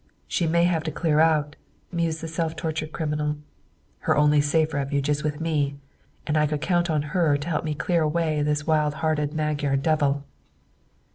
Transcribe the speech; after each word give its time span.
"She 0.27 0.47
may 0.47 0.63
have 0.63 0.81
to 0.85 0.91
clear 0.91 1.19
out," 1.19 1.55
mused 1.91 2.21
the 2.21 2.27
self 2.27 2.55
tortured 2.55 2.91
criminal. 2.91 3.37
"Her 3.99 4.17
only 4.17 4.41
safe 4.41 4.73
refuge 4.73 5.09
is 5.09 5.23
with 5.23 5.39
me, 5.39 5.75
and 6.25 6.39
I 6.39 6.47
could 6.47 6.59
count 6.61 6.89
on 6.89 7.03
her 7.13 7.37
to 7.37 7.47
help 7.47 7.63
me 7.63 7.75
clear 7.75 8.01
away 8.01 8.41
this 8.41 8.65
wild 8.65 8.95
hearted 9.05 9.31
Magyar 9.35 9.75
devil." 9.77 10.23